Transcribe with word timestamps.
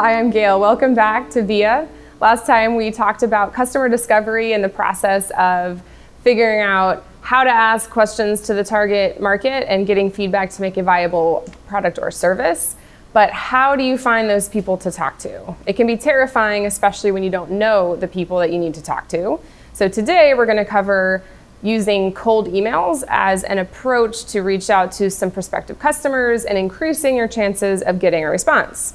Hi, 0.00 0.16
I'm 0.16 0.30
Gail. 0.30 0.60
Welcome 0.60 0.94
back 0.94 1.28
to 1.30 1.42
VIA. 1.42 1.88
Last 2.20 2.46
time 2.46 2.76
we 2.76 2.92
talked 2.92 3.24
about 3.24 3.52
customer 3.52 3.88
discovery 3.88 4.52
and 4.52 4.62
the 4.62 4.68
process 4.68 5.32
of 5.32 5.82
figuring 6.22 6.60
out 6.60 7.04
how 7.20 7.42
to 7.42 7.50
ask 7.50 7.90
questions 7.90 8.42
to 8.42 8.54
the 8.54 8.62
target 8.62 9.20
market 9.20 9.68
and 9.68 9.88
getting 9.88 10.08
feedback 10.08 10.50
to 10.50 10.60
make 10.60 10.76
a 10.76 10.84
viable 10.84 11.52
product 11.66 11.98
or 12.00 12.12
service. 12.12 12.76
But 13.12 13.30
how 13.30 13.74
do 13.74 13.82
you 13.82 13.98
find 13.98 14.30
those 14.30 14.48
people 14.48 14.76
to 14.76 14.92
talk 14.92 15.18
to? 15.18 15.56
It 15.66 15.72
can 15.72 15.88
be 15.88 15.96
terrifying, 15.96 16.64
especially 16.64 17.10
when 17.10 17.24
you 17.24 17.30
don't 17.30 17.50
know 17.50 17.96
the 17.96 18.06
people 18.06 18.38
that 18.38 18.52
you 18.52 18.60
need 18.60 18.74
to 18.74 18.82
talk 18.84 19.08
to. 19.08 19.40
So 19.72 19.88
today 19.88 20.32
we're 20.32 20.46
going 20.46 20.58
to 20.58 20.64
cover 20.64 21.24
using 21.60 22.12
cold 22.12 22.46
emails 22.46 23.02
as 23.08 23.42
an 23.42 23.58
approach 23.58 24.26
to 24.26 24.42
reach 24.42 24.70
out 24.70 24.92
to 24.92 25.10
some 25.10 25.32
prospective 25.32 25.80
customers 25.80 26.44
and 26.44 26.56
increasing 26.56 27.16
your 27.16 27.26
chances 27.26 27.82
of 27.82 27.98
getting 27.98 28.22
a 28.22 28.30
response. 28.30 28.94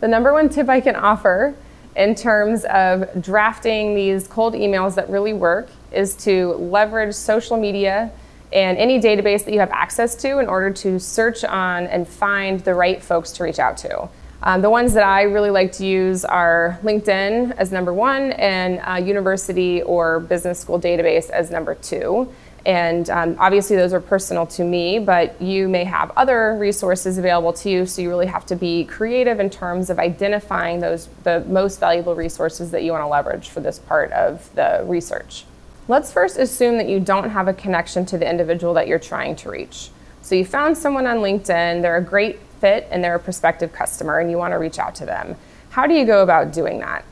The 0.00 0.08
number 0.08 0.32
one 0.32 0.48
tip 0.48 0.68
I 0.68 0.80
can 0.80 0.94
offer 0.94 1.54
in 1.96 2.14
terms 2.14 2.64
of 2.66 3.22
drafting 3.22 3.94
these 3.94 4.28
cold 4.28 4.54
emails 4.54 4.94
that 4.96 5.08
really 5.08 5.32
work 5.32 5.68
is 5.90 6.14
to 6.16 6.52
leverage 6.54 7.14
social 7.14 7.56
media 7.56 8.12
and 8.52 8.76
any 8.78 9.00
database 9.00 9.44
that 9.44 9.54
you 9.54 9.60
have 9.60 9.70
access 9.70 10.14
to 10.16 10.38
in 10.38 10.46
order 10.48 10.70
to 10.70 10.98
search 10.98 11.44
on 11.44 11.86
and 11.86 12.06
find 12.06 12.60
the 12.60 12.74
right 12.74 13.02
folks 13.02 13.32
to 13.32 13.44
reach 13.44 13.58
out 13.58 13.76
to. 13.78 14.08
Um, 14.42 14.60
the 14.60 14.70
ones 14.70 14.92
that 14.92 15.02
I 15.02 15.22
really 15.22 15.50
like 15.50 15.72
to 15.72 15.86
use 15.86 16.24
are 16.24 16.78
LinkedIn 16.82 17.56
as 17.56 17.72
number 17.72 17.92
one 17.92 18.32
and 18.32 18.80
uh, 18.86 18.94
university 19.04 19.82
or 19.82 20.20
business 20.20 20.60
school 20.60 20.78
database 20.78 21.30
as 21.30 21.50
number 21.50 21.74
two. 21.74 22.32
And 22.66 23.08
um, 23.10 23.36
obviously, 23.38 23.76
those 23.76 23.92
are 23.92 24.00
personal 24.00 24.44
to 24.48 24.64
me, 24.64 24.98
but 24.98 25.40
you 25.40 25.68
may 25.68 25.84
have 25.84 26.10
other 26.16 26.56
resources 26.58 27.16
available 27.16 27.52
to 27.52 27.70
you. 27.70 27.86
So 27.86 28.02
you 28.02 28.08
really 28.08 28.26
have 28.26 28.44
to 28.46 28.56
be 28.56 28.84
creative 28.84 29.38
in 29.38 29.50
terms 29.50 29.88
of 29.88 30.00
identifying 30.00 30.80
those 30.80 31.08
the 31.22 31.44
most 31.46 31.78
valuable 31.78 32.16
resources 32.16 32.72
that 32.72 32.82
you 32.82 32.90
want 32.90 33.04
to 33.04 33.08
leverage 33.08 33.50
for 33.50 33.60
this 33.60 33.78
part 33.78 34.10
of 34.10 34.52
the 34.56 34.84
research. 34.84 35.44
Let's 35.86 36.12
first 36.12 36.38
assume 36.38 36.76
that 36.78 36.88
you 36.88 36.98
don't 36.98 37.30
have 37.30 37.46
a 37.46 37.54
connection 37.54 38.04
to 38.06 38.18
the 38.18 38.28
individual 38.28 38.74
that 38.74 38.88
you're 38.88 38.98
trying 38.98 39.36
to 39.36 39.50
reach. 39.50 39.90
So 40.22 40.34
you 40.34 40.44
found 40.44 40.76
someone 40.76 41.06
on 41.06 41.18
LinkedIn, 41.18 41.82
they're 41.82 41.96
a 41.96 42.02
great 42.02 42.40
fit, 42.60 42.88
and 42.90 43.04
they're 43.04 43.14
a 43.14 43.20
prospective 43.20 43.72
customer, 43.72 44.18
and 44.18 44.28
you 44.28 44.38
want 44.38 44.50
to 44.50 44.56
reach 44.56 44.80
out 44.80 44.96
to 44.96 45.06
them. 45.06 45.36
How 45.70 45.86
do 45.86 45.94
you 45.94 46.04
go 46.04 46.24
about 46.24 46.52
doing 46.52 46.80
that? 46.80 47.04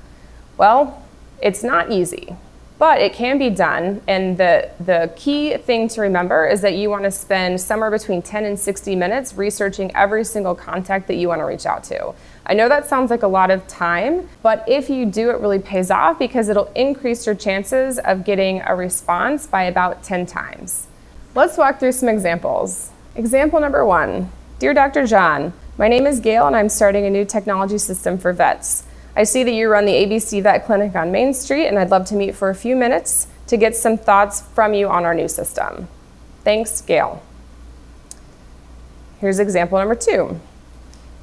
Well, 0.57 1.07
it's 1.41 1.63
not 1.63 1.93
easy 1.93 2.35
but 2.79 3.01
it 3.01 3.13
can 3.13 3.39
be 3.39 3.51
done. 3.51 4.03
And 4.09 4.37
the, 4.37 4.71
the 4.81 5.13
key 5.17 5.57
thing 5.57 5.89
to 5.89 6.01
remember 6.01 6.47
is 6.47 6.61
that 6.63 6.75
you 6.75 6.91
want 6.91 7.05
to 7.05 7.11
spend 7.11 7.61
somewhere 7.61 7.91
between 7.91 8.21
10 8.21 8.45
and 8.45 8.59
60 8.59 8.97
minutes 8.97 9.35
researching 9.35 9.95
every 9.95 10.25
single 10.25 10.55
contact 10.55 11.07
that 11.09 11.15
you 11.15 11.29
want 11.29 11.41
to 11.41 11.45
reach 11.45 11.67
out 11.67 11.85
to. 11.85 12.15
I 12.47 12.55
know 12.55 12.69
that 12.69 12.87
sounds 12.87 13.11
like 13.11 13.23
a 13.23 13.29
lot 13.29 13.51
of 13.51 13.67
time, 13.69 14.29
but 14.43 14.65
if 14.69 14.91
you 14.91 15.07
do, 15.07 15.31
it 15.31 15.41
really 15.41 15.61
pays 15.61 15.91
off 15.91 16.19
because 16.19 16.49
it'll 16.49 16.71
increase 16.75 17.27
your 17.27 17.35
chances 17.35 17.99
of 17.99 18.25
getting 18.25 18.61
a 18.67 18.75
response 18.75 19.47
by 19.47 19.63
about 19.63 20.03
10 20.03 20.27
times. 20.27 20.89
Let's 21.35 21.57
walk 21.57 21.81
through 21.81 21.93
some 21.93 22.09
examples. 22.09 22.91
Example 23.17 23.61
number 23.61 23.85
one 23.85 24.31
Dear 24.59 24.75
Dr. 24.75 25.07
John, 25.07 25.53
my 25.79 25.89
name 25.89 26.07
is 26.07 26.21
Gail 26.21 26.47
and 26.47 26.55
I'm 26.55 26.69
starting 26.69 27.07
a 27.07 27.11
new 27.11 27.25
technology 27.25 27.79
system 27.79 28.19
for 28.19 28.33
vets. 28.33 28.85
I 29.17 29.25
see 29.25 29.45
that 29.45 29.53
you 29.53 29.69
run 29.69 29.85
the 29.85 29.93
ABC 29.93 30.43
Vet 30.43 30.67
Clinic 30.67 30.97
on 30.97 31.13
Main 31.13 31.35
Street, 31.35 31.69
and 31.69 31.79
I'd 31.79 31.91
love 31.91 32.05
to 32.07 32.17
meet 32.17 32.35
for 32.35 32.51
a 32.51 32.55
few 32.55 32.75
minutes 32.75 33.29
to 33.47 33.57
get 33.57 33.77
some 33.77 33.97
thoughts 33.97 34.41
from 34.41 34.75
you 34.75 34.89
on 34.89 35.05
our 35.05 35.15
new 35.15 35.29
system. 35.29 35.89
Thanks, 36.43 36.81
Gail. 36.81 37.23
Here's 39.21 39.39
example 39.39 39.79
number 39.79 39.95
two. 39.95 40.41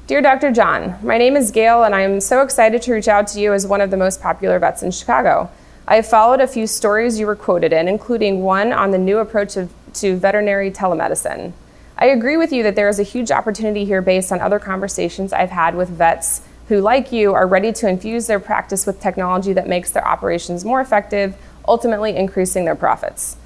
Dear 0.06 0.22
Dr. 0.22 0.50
John, 0.50 0.98
my 1.02 1.18
name 1.18 1.36
is 1.36 1.50
Gail, 1.50 1.84
and 1.84 1.94
I 1.94 2.00
am 2.00 2.20
so 2.20 2.42
excited 2.42 2.82
to 2.82 2.92
reach 2.92 3.08
out 3.08 3.28
to 3.28 3.40
you 3.40 3.52
as 3.52 3.66
one 3.66 3.80
of 3.80 3.90
the 3.90 3.96
most 3.96 4.20
popular 4.20 4.58
vets 4.58 4.82
in 4.82 4.90
Chicago. 4.90 5.50
I 5.86 5.96
have 5.96 6.06
followed 6.06 6.40
a 6.40 6.48
few 6.48 6.66
stories 6.66 7.20
you 7.20 7.26
were 7.26 7.36
quoted 7.36 7.72
in, 7.72 7.88
including 7.88 8.42
one 8.42 8.72
on 8.72 8.90
the 8.90 8.98
new 8.98 9.18
approach 9.18 9.56
of, 9.56 9.72
to 9.94 10.16
veterinary 10.16 10.70
telemedicine. 10.70 11.52
I 11.98 12.06
agree 12.06 12.36
with 12.36 12.52
you 12.52 12.62
that 12.62 12.74
there 12.74 12.88
is 12.88 12.98
a 12.98 13.04
huge 13.04 13.30
opportunity 13.30 13.84
here 13.84 14.02
based 14.02 14.32
on 14.32 14.40
other 14.40 14.58
conversations 14.58 15.32
I've 15.32 15.50
had 15.50 15.76
with 15.76 15.88
vets 15.88 16.42
who, 16.72 16.80
like 16.80 17.12
you, 17.12 17.34
are 17.34 17.46
ready 17.46 17.70
to 17.70 17.86
infuse 17.86 18.26
their 18.26 18.40
practice 18.40 18.86
with 18.86 18.98
technology 18.98 19.52
that 19.52 19.68
makes 19.68 19.90
their 19.90 20.08
operations 20.08 20.64
more 20.64 20.80
effective, 20.80 21.36
ultimately 21.68 22.16
increasing 22.16 22.64
their 22.64 22.74
profits. 22.74 23.36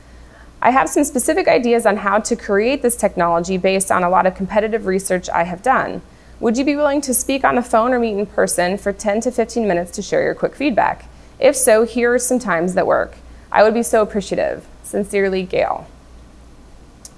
I 0.62 0.70
have 0.70 0.88
some 0.88 1.02
specific 1.02 1.48
ideas 1.48 1.86
on 1.86 1.96
how 1.96 2.20
to 2.20 2.36
create 2.36 2.82
this 2.82 2.94
technology 2.94 3.58
based 3.58 3.90
on 3.90 4.04
a 4.04 4.08
lot 4.08 4.26
of 4.26 4.36
competitive 4.36 4.86
research 4.86 5.28
I 5.28 5.42
have 5.42 5.60
done. 5.60 6.02
Would 6.38 6.56
you 6.56 6.64
be 6.64 6.76
willing 6.76 7.00
to 7.00 7.12
speak 7.12 7.42
on 7.42 7.56
the 7.56 7.62
phone 7.62 7.92
or 7.92 7.98
meet 7.98 8.16
in 8.16 8.26
person 8.26 8.78
for 8.78 8.92
10 8.92 9.22
to 9.22 9.32
15 9.32 9.66
minutes 9.66 9.90
to 9.96 10.02
share 10.02 10.22
your 10.22 10.36
quick 10.36 10.54
feedback? 10.54 11.06
If 11.40 11.56
so, 11.56 11.84
here 11.84 12.14
are 12.14 12.20
some 12.20 12.38
times 12.38 12.74
that 12.74 12.86
work. 12.86 13.16
I 13.50 13.64
would 13.64 13.74
be 13.74 13.82
so 13.82 14.02
appreciative. 14.02 14.68
Sincerely, 14.84 15.42
Gail. 15.42 15.88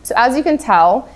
So, 0.04 0.14
as 0.16 0.38
you 0.38 0.42
can 0.42 0.56
tell, 0.56 1.10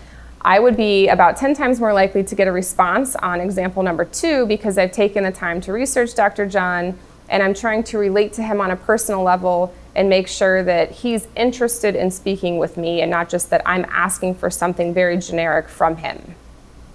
I 0.45 0.59
would 0.59 0.77
be 0.77 1.09
about 1.09 1.37
10 1.37 1.55
times 1.55 1.79
more 1.79 1.93
likely 1.93 2.25
to 2.25 2.35
get 2.35 2.49
a 2.49 2.53
response 2.53 3.15
on 3.17 3.41
example 3.41 3.83
number 3.85 4.05
two 4.05 4.45
because 4.47 4.77
I've 4.77 4.91
taken 4.91 5.23
the 5.23 5.31
time 5.31 5.61
to 5.63 5.73
research 5.73 6.15
Dr. 6.15 6.47
John 6.47 6.99
and 7.29 7.43
I'm 7.43 7.55
trying 7.55 7.85
to 7.85 7.99
relate 7.99 8.33
to 8.35 8.43
him 8.43 8.61
on 8.61 8.73
a 8.73 8.77
personal 8.77 9.23
level 9.23 9.73
and 9.95 10.09
make 10.09 10.27
sure 10.27 10.65
that 10.65 10.91
he's 10.91 11.29
interested 11.37 11.95
in 11.95 12.11
speaking 12.11 12.59
with 12.59 12.77
me 12.77 13.03
and 13.03 13.11
not 13.11 13.29
just 13.29 13.51
that 13.51 13.63
I'm 13.65 13.87
asking 13.91 14.35
for 14.35 14.51
something 14.51 14.93
very 14.93 15.17
generic 15.17 15.69
from 15.69 15.99
him. 15.99 16.35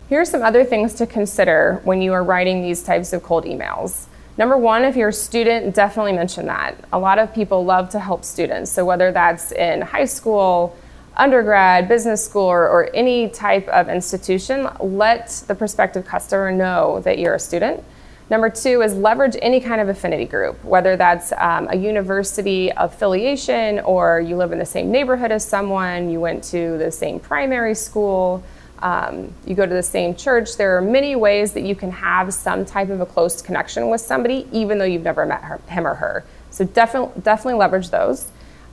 Here 0.10 0.20
are 0.22 0.26
some 0.26 0.42
other 0.42 0.66
things 0.66 0.94
to 0.96 1.08
consider 1.08 1.80
when 1.86 2.02
you 2.02 2.12
are 2.14 2.24
writing 2.24 2.62
these 2.62 2.84
types 2.84 3.14
of 3.14 3.24
cold 3.24 3.46
emails. 3.46 4.08
Number 4.38 4.58
one, 4.58 4.84
if 4.84 4.96
you're 4.96 5.10
a 5.10 5.14
student, 5.14 5.74
definitely 5.74 6.14
mention 6.14 6.46
that. 6.48 6.76
A 6.92 7.00
lot 7.00 7.18
of 7.18 7.34
people 7.34 7.66
love 7.66 7.90
to 7.90 8.00
help 8.00 8.24
students. 8.24 8.72
So, 8.72 8.86
whether 8.86 9.12
that's 9.12 9.52
in 9.52 9.82
high 9.82 10.06
school, 10.06 10.78
undergrad, 11.18 11.88
business 11.88 12.24
school, 12.24 12.44
or, 12.44 12.70
or 12.70 12.90
any 12.96 13.28
type 13.30 13.68
of 13.68 13.90
institution, 13.90 14.70
let 14.80 15.28
the 15.48 15.56
prospective 15.56 16.06
customer 16.06 16.52
know 16.52 17.02
that 17.02 17.20
you're 17.20 17.36
a 17.36 17.40
student. 17.40 17.84
Number 18.30 18.50
two 18.50 18.82
is 18.82 18.94
leverage 18.94 19.38
any 19.42 19.62
kind 19.62 19.80
of 19.80 19.88
affinity 19.88 20.26
group, 20.26 20.62
whether 20.64 20.98
that's 20.98 21.32
um, 21.38 21.70
a 21.72 21.78
university 21.78 22.72
affiliation 22.76 23.80
or 23.80 24.20
you 24.20 24.36
live 24.36 24.52
in 24.52 24.60
the 24.60 24.66
same 24.66 24.92
neighborhood 24.92 25.32
as 25.32 25.46
someone, 25.46 26.10
you 26.10 26.20
went 26.20 26.44
to 26.46 26.78
the 26.78 26.92
same 26.92 27.20
primary 27.20 27.74
school, 27.74 28.44
um, 28.80 29.34
you 29.46 29.56
go 29.56 29.66
to 29.66 29.74
the 29.74 29.82
same 29.82 30.14
church. 30.14 30.58
There 30.58 30.78
are 30.78 30.82
many 30.82 31.16
ways 31.16 31.54
that 31.54 31.62
you 31.62 31.74
can 31.74 31.90
have 31.90 32.34
some 32.34 32.66
type 32.66 32.90
of 32.90 33.00
a 33.00 33.06
close 33.06 33.42
connection 33.42 33.90
with 33.90 34.02
somebody, 34.02 34.46
even 34.52 34.78
though 34.78 34.86
you've 34.86 35.04
never 35.04 35.26
met 35.26 35.44
her, 35.44 35.60
him 35.68 35.88
or 35.88 35.96
her. 35.96 36.26
So 36.52 36.66
definitely, 36.66 37.22
definitely 37.22 37.60
leverage 37.60 37.90
those. 37.90 38.28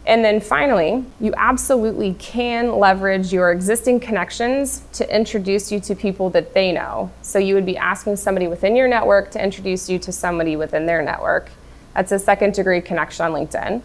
And 0.07 0.23
then 0.23 0.41
finally, 0.41 1.05
you 1.19 1.33
absolutely 1.37 2.15
can 2.15 2.79
leverage 2.79 3.33
your 3.33 3.51
existing 3.51 4.01
connections 4.01 4.83
to 4.93 5.15
introduce 5.15 5.73
you 5.73 5.81
to 5.81 5.95
people 5.95 6.29
that 6.31 6.53
they 6.53 6.73
know. 6.73 7.11
So 7.23 7.39
you 7.39 7.55
would 7.55 7.65
be 7.65 7.79
asking 7.79 8.17
somebody 8.17 8.47
within 8.47 8.77
your 8.77 8.87
network 8.87 9.31
to 9.31 9.43
introduce 9.43 9.89
you 9.89 9.99
to 10.01 10.13
somebody 10.13 10.57
within 10.57 10.85
their 10.85 11.01
network. 11.01 11.49
That's 11.95 12.13
a 12.13 12.19
second 12.19 12.53
degree 12.53 12.83
connection 12.83 13.25
on 13.25 13.33
LinkedIn. 13.33 13.81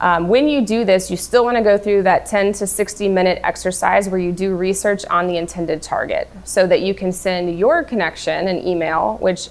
Um, 0.00 0.28
when 0.28 0.48
you 0.48 0.66
do 0.66 0.84
this, 0.84 1.10
you 1.10 1.16
still 1.16 1.44
want 1.44 1.56
to 1.56 1.62
go 1.62 1.78
through 1.78 2.02
that 2.02 2.26
10 2.26 2.52
to 2.54 2.66
60 2.66 3.08
minute 3.08 3.40
exercise 3.44 4.08
where 4.08 4.20
you 4.20 4.32
do 4.32 4.54
research 4.54 5.06
on 5.06 5.26
the 5.26 5.36
intended 5.36 5.80
target 5.80 6.28
so 6.44 6.66
that 6.66 6.82
you 6.82 6.92
can 6.92 7.12
send 7.12 7.56
your 7.58 7.84
connection 7.84 8.48
an 8.48 8.66
email, 8.66 9.16
which 9.20 9.48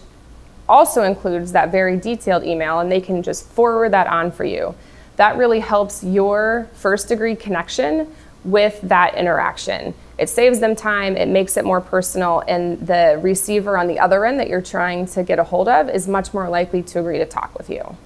also 0.67 1.03
includes 1.03 1.53
that 1.53 1.71
very 1.71 1.97
detailed 1.97 2.43
email, 2.43 2.79
and 2.79 2.91
they 2.91 3.01
can 3.01 3.23
just 3.23 3.47
forward 3.47 3.93
that 3.93 4.07
on 4.07 4.29
for 4.29 4.43
you 4.43 4.75
that 5.15 5.37
really 5.37 5.59
helps 5.59 6.03
your 6.03 6.69
first 6.73 7.07
degree 7.07 7.35
connection 7.35 8.13
with 8.43 8.79
that 8.81 9.15
interaction. 9.15 9.93
It 10.17 10.29
saves 10.29 10.59
them 10.59 10.75
time, 10.75 11.17
it 11.17 11.27
makes 11.27 11.57
it 11.57 11.65
more 11.65 11.81
personal, 11.81 12.43
and 12.47 12.85
the 12.85 13.19
receiver 13.21 13.77
on 13.77 13.87
the 13.87 13.99
other 13.99 14.25
end 14.25 14.39
that 14.39 14.47
you're 14.47 14.61
trying 14.61 15.07
to 15.07 15.23
get 15.23 15.39
a 15.39 15.43
hold 15.43 15.67
of 15.67 15.89
is 15.89 16.07
much 16.07 16.33
more 16.33 16.47
likely 16.47 16.83
to 16.83 16.99
agree 16.99 17.17
to 17.17 17.25
talk 17.25 17.57
with 17.57 17.69
you. 17.69 17.97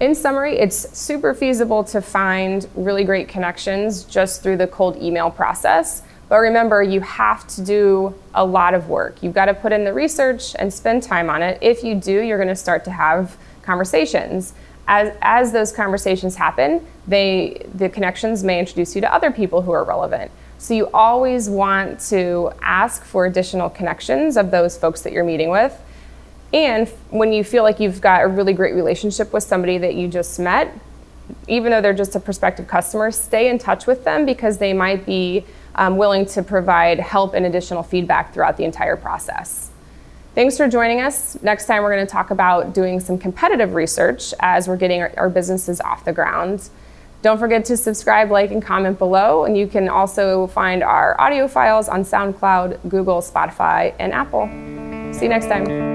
In 0.00 0.14
summary, 0.14 0.58
it's 0.58 0.96
super 0.98 1.34
feasible 1.34 1.84
to 1.84 2.00
find 2.00 2.66
really 2.74 3.04
great 3.04 3.28
connections 3.28 4.04
just 4.04 4.42
through 4.42 4.56
the 4.56 4.66
cold 4.66 4.96
email 4.96 5.30
process. 5.30 6.02
But 6.28 6.38
remember, 6.38 6.82
you 6.82 7.00
have 7.00 7.46
to 7.48 7.62
do 7.62 8.14
a 8.34 8.44
lot 8.44 8.72
of 8.72 8.88
work. 8.88 9.22
You've 9.22 9.34
got 9.34 9.46
to 9.46 9.54
put 9.54 9.72
in 9.72 9.84
the 9.84 9.92
research 9.92 10.54
and 10.58 10.72
spend 10.72 11.02
time 11.02 11.28
on 11.28 11.42
it. 11.42 11.58
If 11.60 11.82
you 11.82 11.94
do, 11.96 12.20
you're 12.20 12.38
going 12.38 12.48
to 12.48 12.56
start 12.56 12.84
to 12.84 12.90
have 12.90 13.36
conversations 13.62 14.54
as, 14.86 15.14
as 15.22 15.52
those 15.52 15.72
conversations 15.72 16.36
happen, 16.36 16.86
they, 17.06 17.66
the 17.74 17.88
connections 17.88 18.42
may 18.42 18.58
introduce 18.58 18.94
you 18.94 19.00
to 19.00 19.12
other 19.12 19.30
people 19.30 19.62
who 19.62 19.72
are 19.72 19.84
relevant. 19.84 20.30
So 20.58 20.74
you 20.74 20.90
always 20.92 21.48
want 21.48 22.00
to 22.08 22.52
ask 22.60 23.02
for 23.04 23.24
additional 23.26 23.70
connections 23.70 24.36
of 24.36 24.50
those 24.50 24.76
folks 24.76 25.00
that 25.02 25.12
you're 25.12 25.24
meeting 25.24 25.50
with. 25.50 25.80
And 26.52 26.88
when 27.10 27.32
you 27.32 27.44
feel 27.44 27.62
like 27.62 27.80
you've 27.80 28.00
got 28.00 28.22
a 28.22 28.26
really 28.26 28.52
great 28.52 28.74
relationship 28.74 29.32
with 29.32 29.42
somebody 29.42 29.78
that 29.78 29.94
you 29.94 30.08
just 30.08 30.38
met, 30.38 30.76
even 31.48 31.70
though 31.70 31.80
they're 31.80 31.94
just 31.94 32.16
a 32.16 32.20
prospective 32.20 32.66
customer, 32.66 33.10
stay 33.10 33.48
in 33.48 33.58
touch 33.58 33.86
with 33.86 34.04
them 34.04 34.26
because 34.26 34.58
they 34.58 34.72
might 34.72 35.06
be 35.06 35.44
um, 35.76 35.96
willing 35.96 36.26
to 36.26 36.42
provide 36.42 36.98
help 36.98 37.34
and 37.34 37.46
additional 37.46 37.82
feedback 37.82 38.34
throughout 38.34 38.56
the 38.56 38.64
entire 38.64 38.96
process. 38.96 39.69
Thanks 40.34 40.56
for 40.56 40.68
joining 40.68 41.00
us. 41.00 41.40
Next 41.42 41.66
time, 41.66 41.82
we're 41.82 41.94
going 41.94 42.06
to 42.06 42.10
talk 42.10 42.30
about 42.30 42.72
doing 42.72 43.00
some 43.00 43.18
competitive 43.18 43.74
research 43.74 44.32
as 44.38 44.68
we're 44.68 44.76
getting 44.76 45.02
our, 45.02 45.12
our 45.16 45.28
businesses 45.28 45.80
off 45.80 46.04
the 46.04 46.12
ground. 46.12 46.70
Don't 47.22 47.38
forget 47.38 47.64
to 47.66 47.76
subscribe, 47.76 48.30
like, 48.30 48.52
and 48.52 48.62
comment 48.62 48.98
below. 48.98 49.44
And 49.44 49.58
you 49.58 49.66
can 49.66 49.88
also 49.88 50.46
find 50.46 50.82
our 50.82 51.20
audio 51.20 51.48
files 51.48 51.88
on 51.88 52.04
SoundCloud, 52.04 52.88
Google, 52.88 53.20
Spotify, 53.20 53.94
and 53.98 54.12
Apple. 54.12 54.46
See 55.12 55.24
you 55.24 55.28
next 55.28 55.46
time. 55.46 55.89